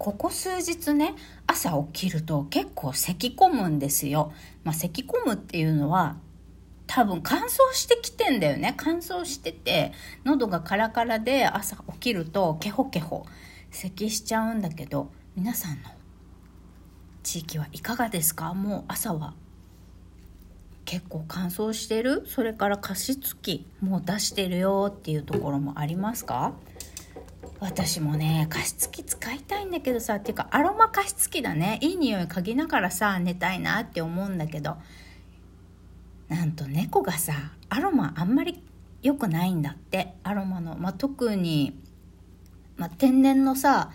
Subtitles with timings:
[0.00, 1.14] ここ数日ね
[1.46, 4.32] 朝起きると結構咳き込むんですよ。
[4.64, 6.16] まあ、咳込むっていうのは
[6.86, 8.72] 多分乾燥してきてんだよね。
[8.78, 9.92] 乾燥してて
[10.24, 13.26] 喉がカラカラで朝起きるとケホケホ
[13.70, 15.90] 咳しちゃうんだけど皆さんの
[17.22, 18.54] 地域はいかがですか？
[18.54, 19.34] もう朝は
[20.86, 22.24] 結構乾燥してる？
[22.26, 26.54] それから加湿器もう出してるよっていうところもありますか？
[27.60, 31.78] 私もね加湿器使いたいんだけどさっていうかアロマ加湿器だね。
[31.82, 34.76] いい匂い嗅ぎながらさ寝たいなって思うんだけど。
[36.28, 37.34] なんと猫がさ
[37.68, 38.62] アロマあんまり
[39.02, 40.14] 良くないんだって。
[40.22, 41.78] アロマの、まあ、特に、
[42.76, 43.90] まあ、天然のさ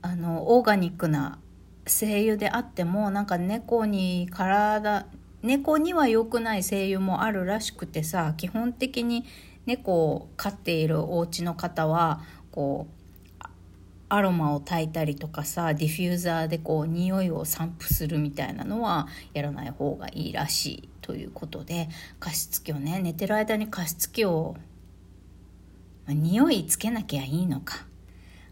[0.00, 1.38] あのオーガニックな
[1.86, 5.06] 精油であってもなんか猫に体
[5.42, 9.24] 猫には良くない精油もあるらしくてさ基本的に
[9.66, 12.98] 猫を飼っているお家の方はこう
[14.10, 24.56] アロマを焚いたりとかさディフューザーでこう匂いを散布するみたいなのはやらない方がいいらしいということで加湿器をね寝てる間に加湿器を、
[26.06, 27.86] まあ、匂いつけなきゃいいのか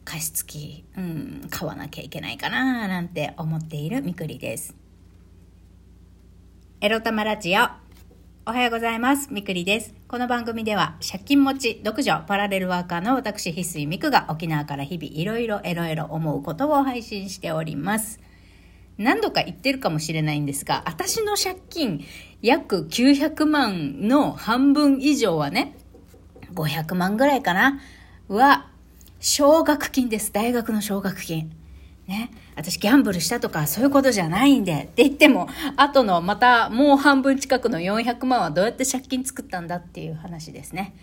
[0.04, 4.74] 加湿器、うん、買わなきゃいけないかななんて思っているみくりです。
[6.80, 7.62] エロタマラジオ。
[8.46, 9.32] おはようございます。
[9.32, 9.95] みくりです。
[10.16, 18.18] この番組では、借金持ち、独女、パラレルワーカーの私、翡翠みくが沖縄から日々いろいろエロエロ思うことを配信しております。
[18.96, 22.02] 何度か言ってるかもしれないんですが、私の借金
[22.40, 25.76] 約900万の半分以上はね、
[26.54, 27.78] 500万ぐらいかな
[28.28, 28.70] は、
[29.20, 30.32] 奨学金です。
[30.32, 31.52] 大学の奨学金。
[32.06, 32.30] ね。
[32.54, 40.94] 私ギャンブルしたとかそういうことじゃないんでって言っても、後のまたもう半分近くの400万はどうやって借金作ったんだっていう話ですね。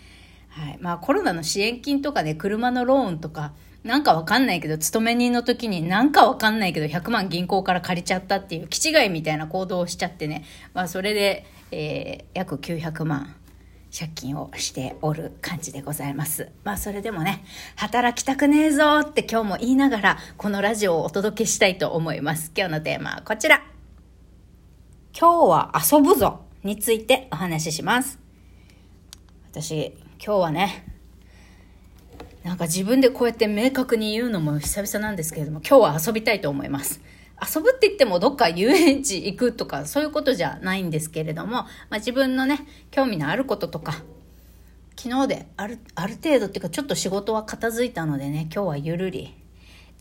[0.48, 0.78] はい。
[0.80, 10.44] まあコロナの支援金とかね、車のローンとか、なんかわかんないけど、勤め人の時になんかわかんないけど、100万銀行から借りちゃったっていう、気違いみたいな行動をしちゃってね。
[10.72, 13.34] まあ、それで、えー、約900万
[13.96, 16.50] 借金をしておる感じでございます。
[16.64, 17.44] まあ、それでもね、
[17.76, 22.50] 働きたくねえぞって今日も言いながら、このラジオをお届けしたいと思います。
[22.56, 23.62] 今日のテーマはこちら。
[25.16, 28.18] 今日は遊ぶぞについてお話しします。
[29.52, 30.84] 私、今日はね、
[32.42, 37.00] なんか自分でこうやって明確に言うのも久々なんですけれども、今日は遊びたいと思います。
[37.40, 44.02] 遊ぶって言ってもどっか遊園地行くとかそういうことじゃないんですけれども、まあ、自分のね、興味のあることとか、
[44.96, 49.34] 昨日である、ある程度っていうかちょっと仕事は片付いたのでね、今日はゆるり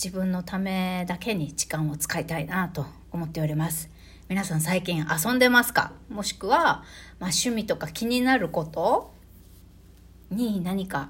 [0.04, 3.90] 自分のためだけに時間を使いたいなと思っております。
[4.30, 5.94] 皆さん最近遊んでますか？
[6.10, 9.14] もしくは、まあ、趣味とか気になること？
[10.30, 11.10] に何か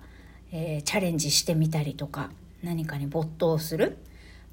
[0.56, 2.30] えー、チャレンジしてみたりとか
[2.62, 3.98] 何かに没頭する、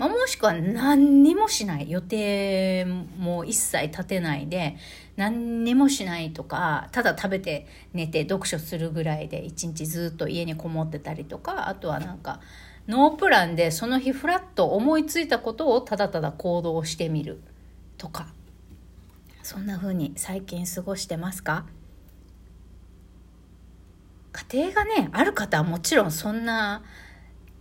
[0.01, 2.87] まあ、もしくは何にもしない予定
[3.19, 4.79] も一切立てないで
[5.17, 12.41] 何にもしないとかただ食べて寝て読書するぐらいで一日ずっと家にこもってたりとかあとはなんか
[12.89, 17.43] ノープランでその日フラッと思いついたことをただただ行動してみる
[17.99, 18.29] とか。
[19.43, 21.67] そんな風に最近過ごしてますか？
[24.33, 26.83] 家庭がねある方はもちろんそんな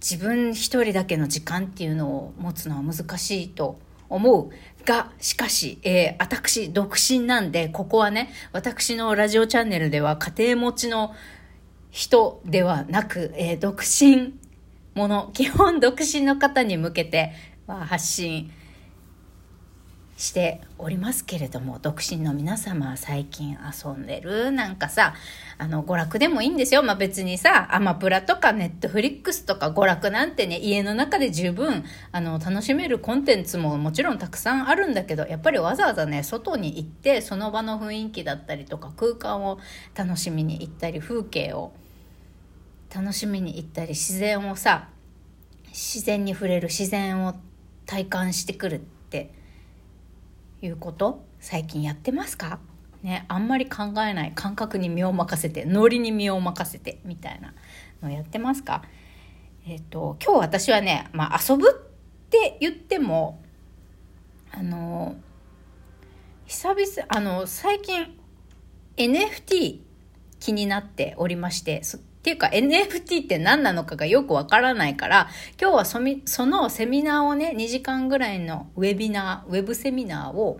[0.01, 3.79] 自分一人だけの時間っていうのを持つのは難しいと
[4.09, 4.49] 思う
[4.85, 11.13] が、しかし、えー、私、独身なんで、ここはね、私のラジオチャンネルでは家庭持ちの
[11.91, 14.33] 人ではなく、えー、独身
[14.95, 17.33] もの、基本独身の方に向けて、
[17.67, 18.51] ま、発信
[20.19, 24.51] しておりますけれども独身の皆様最近遊んでる？
[24.51, 25.13] なんかさ
[25.57, 39.57] あの娯楽でもいいんですよ、まあ、別にさアマプラとかネットフリックスとか娯楽なんてね家の中で十分あの楽しめるコンテンツももちろんたくさんあるんだけどやっぱりわざわざね外に行ってその場の雰囲気だったりとか空間を
[39.95, 41.71] 楽しみに行ったり風景を
[42.93, 44.89] 楽しみに行ったり自然をさ
[45.69, 47.35] 自然に触れる自然を
[47.85, 48.98] 体感してくるって
[50.61, 51.25] いうこと？
[51.39, 52.59] 最近やってますか？
[53.01, 54.33] ね、あんまり考えない。
[54.35, 57.53] 感覚に身を任せてノリに身を任せてみたいな
[58.01, 58.83] のやってますか？
[59.65, 63.41] えっ、ー、と今日私はね、まあ、遊ぶって言っても
[64.51, 65.15] あの
[66.45, 68.17] 久々あの最近
[68.97, 69.79] NFT
[70.39, 71.83] 気になっておりまして
[72.19, 75.29] っていうか NFT って何なのかがよくわからないから、
[75.59, 80.59] 今日はそみそのセミナーをね、2時間ぐらいのウェビナー、ウェブセミナーを、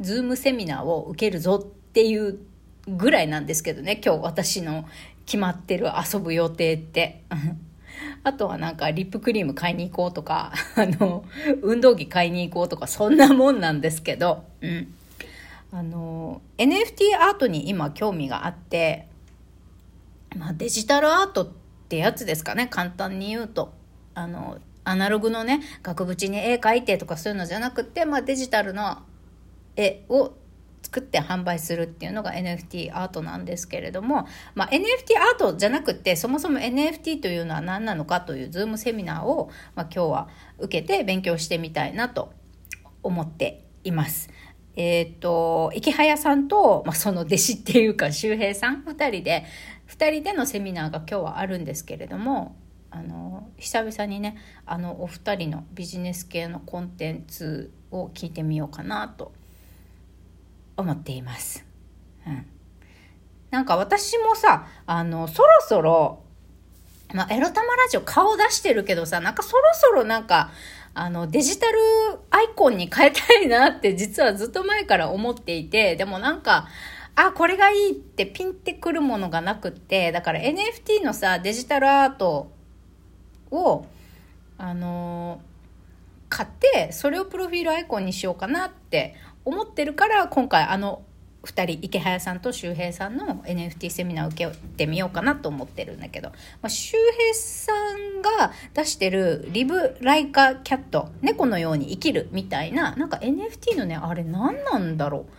[0.00, 2.38] ズームセミナーを受けるぞっていう
[2.86, 4.86] ぐらいなんですけどね、今日私の
[5.24, 7.24] 決まってる遊ぶ予定って。
[8.22, 11.24] あとはなんかリップクリーム買いに行こうとか、 あの、
[11.62, 14.94] 運動着買いに行こうとか、そんなもんなんですけど、うん。
[15.72, 19.07] あの、NFT アートに今興味があって、
[20.36, 21.48] まあデジタルアートっ
[21.88, 23.72] てやつですかね、簡単に言うと。
[24.14, 28.98] あの、アナログのね、額縁に絵描いてとかそういうのじゃなくて、まあデジタルの
[29.76, 30.32] 絵を
[30.82, 34.80] 作って販売するっていうのが NFT アートなんですけれども、まあ、NFT
[35.32, 40.28] アートじゃなくてそもそも NFT というのは何なのかという Zoom セミナーを、まあ、今日は
[40.58, 42.32] 受けて勉強してみたいなと
[43.02, 44.30] 思っています。
[44.76, 49.44] えっ、ー、と、池早さんと、まあ、その弟子っていうか周平さん2人で
[49.88, 52.56] 2人でのセミナーが今日はあるんですけれども
[52.90, 59.32] あの久々にねあのお二人のビジネス系のコンテンツを聞いてみようかなと
[60.76, 61.64] 思っています。
[62.26, 62.46] うん。
[63.50, 66.22] なんか私もさ、あの、そろそろ、
[67.12, 70.50] ま、エロ玉ラジオ顔出してるけどさ、なんかそろそろなんか、
[70.94, 71.78] あの、デジタル
[72.30, 76.68] アイコンに変えたいなって実はずっと前から思っていて、でもなんか、
[77.26, 82.50] あ、これがいいってピンってくるものがなくって、だから NFT のさ、デジタルアート
[83.50, 83.86] を、
[84.56, 91.02] あのー、買って、それをプロフィールアイコンにしようかなって思ってるから今回あの
[91.44, 105.32] 2人池早さんと周平さんの NFT セミナー受けてみようかなと思ってるんだけど、まあ、周平さんが出してるリブ・ライカ・キャット猫のように生きるみたいななんか NFT のねあれ何なんだろう？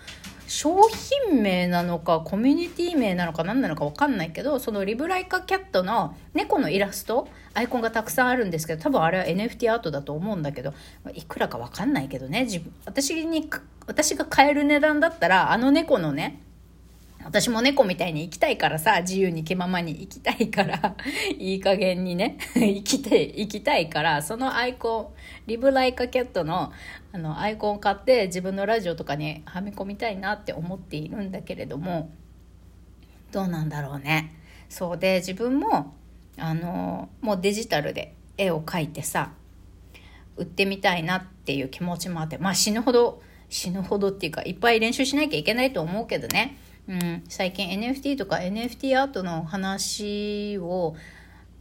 [0.50, 0.82] 商
[1.30, 10.74] 品名なのかコミュニティ名なのか何なのか分かんないけどそのリブライカキャットの猫のイラストアイコンがたくさんあるんですけど多分あれは NFT アートだと思うんだけど
[11.14, 13.48] いくらか分かんないけどね自分私に
[13.86, 16.42] 私が買える値段だったらあの猫のね
[17.24, 20.96] 私も猫みたいに生きたいからさ、自由に気ままに生きたいから、
[21.38, 26.72] いい加減にね、 生きて、生きたいから、そのアイコン、リブライカキャットの、
[27.12, 32.10] あの、アイコンを買って自分のラジオとかにはめ込みたいなって思っているんだけれども、
[33.32, 34.34] どうなんだろうね。
[34.70, 35.94] そうで、自分も、
[36.38, 39.34] あの、もうデジタルで絵を描いてさ、
[40.38, 46.56] 売ってみたいなっていう気持ちもあって、まあ死ぬほど、死ぬほどっていうか、いっぱい練習しなきゃいけないと思うけどね。
[46.90, 50.96] うん、最近 NFT とか NFT アートの話を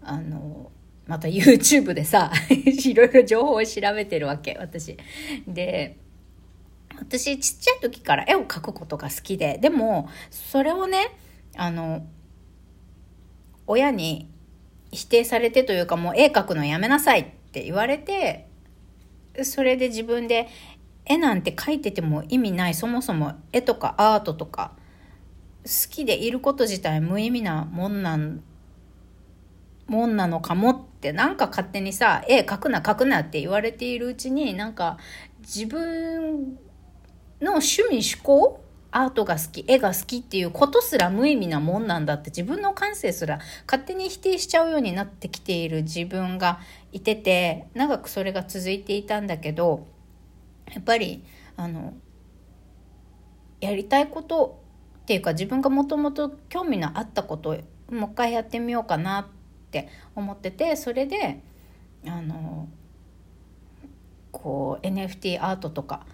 [0.02, 0.72] あの
[1.06, 4.96] また YouTube でさ いろいろ情報を調べてるわけ私。
[5.46, 5.98] で
[6.98, 11.14] 私ちっちゃい時から絵を描くことが好きででもそれをね
[11.56, 12.06] あの
[13.66, 14.30] 親に
[14.90, 18.48] 否定されてというかもう絵描くのやめなさいって言われて
[19.42, 20.48] それで自分で
[21.04, 24.72] 絵なんて描いてても意味ないそもそも絵とかアートとか
[25.69, 28.43] 好きでいること自体無意味なもんなん
[29.87, 34.97] もんなのかもってなんか勝手にさ絵描くな描くなって言われているうちになんか
[35.41, 36.59] 自分
[37.41, 46.61] の趣味趣向アートが好き絵が好きっていうことすら無意味なもんなんだって自分の感性すら勝手に否定しちゃうようになってきている自分が
[46.93, 49.87] いてて長くそれが続いていたんだけど
[50.73, 51.23] やっぱり
[51.56, 51.93] あの
[53.61, 54.62] やりたいこと
[55.08, 57.56] っていうか自分がもともと興味のあったことを
[57.90, 59.26] もう一回やってみようかなっ
[59.70, 61.40] て思っててそれで
[62.06, 62.69] あの
[64.32, 66.04] こう NFT アートとか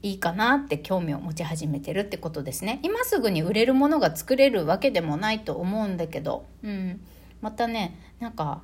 [0.00, 2.78] いいかなって興味を持ち始めてるってことですね。
[2.84, 7.00] 今すぐに売れるものが作れるわけでもないと思うんだけど、うん、
[7.40, 8.62] またねなんか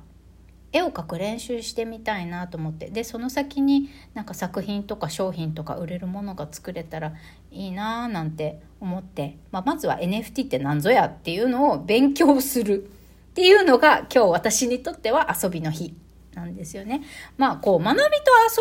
[0.73, 7.13] 絵を描く練習してみたいなと思ってでその先になんか作品とか商品とか売れるものが作れたら
[7.51, 15.93] いいなーなんて思って、まあ、まずは NFT って何ぞやっていうのを勉強するっていうのが今日私にとっては遊びの日
[16.33, 17.03] なんですよね。
[17.37, 18.09] まあこう学びと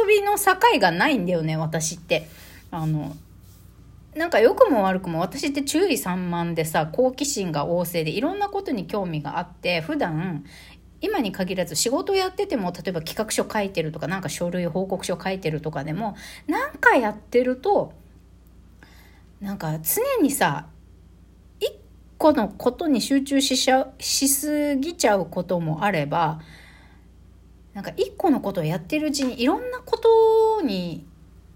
[0.01, 2.29] 遊びの境がないんだよね私って。
[2.71, 3.15] あの
[4.15, 10.45] なんか良くも悪くも私って注意散漫でさ好奇心が旺盛でいろんなことに興味があって普段
[11.03, 16.17] 今に限らず仕事やってても例えば企画書書いてるとかなんか書類報告書書いてるとかでも
[16.47, 17.93] なんかやってると
[19.41, 20.69] なんか常にさ
[21.59, 21.75] 一
[22.17, 26.41] 個のことに集中しちゃしすぎちゃうこともあれば
[27.75, 31.05] なんか一個のことをやってるうちにいろんなことに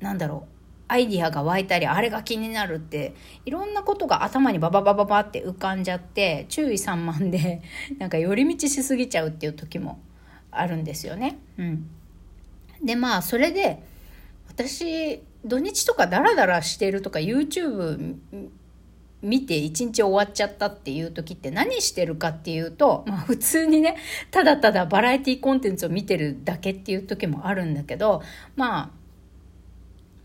[0.00, 0.55] 何だろう
[0.88, 3.14] アイディアが湧いたりあれが気になるって
[3.44, 7.62] いろんなことが頭にバババババって浮かんじゃって注意散漫で
[7.98, 9.98] なんか寄り道しすぎちゃうっていう時も
[10.50, 11.38] あるんですよね。
[11.58, 11.90] うん、
[12.82, 13.82] でまあそれで
[14.48, 18.16] 私土日とかダラダラしてるとか YouTube
[19.22, 23.96] 見て一日終わっちゃったっていう時って何してるかっていうと、まあ普通にね、
[24.30, 28.22] ただただバラエティコンテンツを見てるだけっていう時もあるんだけど、
[28.54, 28.90] まあ、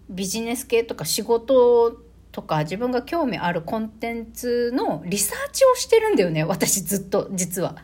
[0.09, 7.75] ビジネス系とか仕事とか自分が興味あるコンテンツのリサーチをしてるんだよね、私ずっと、実は。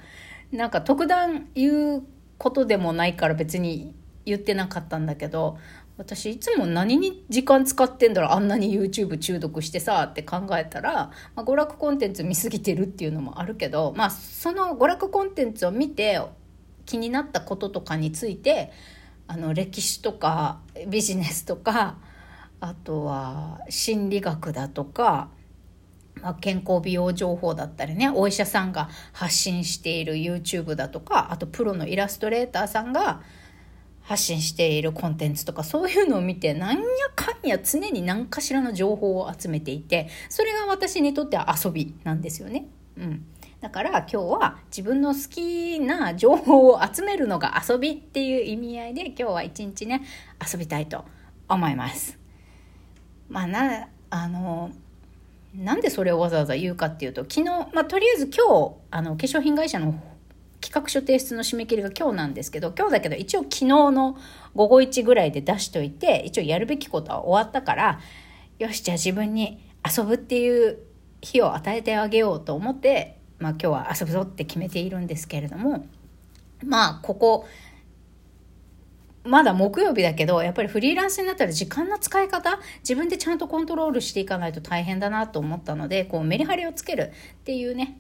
[0.51, 2.03] なんか特段言う
[2.37, 3.93] ことでもないから別に
[4.25, 5.57] 言ってなかったんだけど、
[5.97, 16.21] 私いつも何に時間使ってんだろうあんなに YouTube 中毒してさって考えたら、まあ、娯楽コンテンツ見すぎてるっていうのもあるけど、まあ、その娯楽コンテンツを見て
[16.85, 18.71] 気になったこととかについて
[19.27, 21.97] あの歴史とかビジネスとか
[22.59, 25.29] あとは心理学だとか、
[26.21, 33.21] まあ、健康美容情報だったりねお医者さんが発信している YouTube だとかあとプロのイラストレーターさんが
[34.01, 42.67] 発信しているコンテンツとかそういうのを見てなんやかんや常に何かしらの情報を集めていてそれが私にとっては遊びなんですよね。
[42.97, 43.25] うん、
[43.61, 50.03] だから今日は自分の好きな情報を集めるのが遊びっていう意味合いで今日は一日ね
[50.41, 51.05] 遊びたいと
[51.49, 52.19] 思います。
[53.29, 54.71] まあなあの
[55.55, 59.99] なんでそれをわざわざ言うかっていうと昨日、まあ、とりあえず今日あの化粧品会社の
[60.61, 64.17] 企画書提出の締め切りが今日なんですけど、今日だけど一応昨日の
[64.55, 67.99] 午後1ぐらいで出しといて、一応やるべきことは終わったから、
[68.59, 70.79] よし、じゃあ自分に遊ぶっていう
[71.21, 75.85] 日を与えてあげようと思って、まあ今日は遊ぶぞって決めているんですけれども、
[76.65, 77.47] まあここ、
[79.23, 87.99] まだ木曜日だけど、やっぱりフリーランスになったら時間の使い方、自分でちゃんとコントロールしていかないと大変だなと思ったので、こうメリハリをつけるっていうね、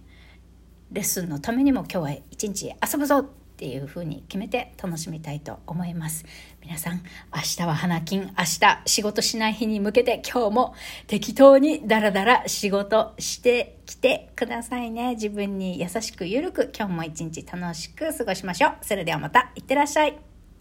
[0.91, 6.25] レッスンのためにも今日は一日遊ぶぞっていう風に決めて楽しみたいと思います。
[6.61, 7.01] 皆さん、
[7.33, 10.75] 明日は花金、明日仕事しない日に向けて今日も
[11.07, 15.15] 適当にダラダラ仕事してきてくださいね。
[15.15, 18.73] 自分に優しくゆるく今日も一日楽しく過ごしましょう。
[18.83, 20.26] それではまた、いってらっしゃい。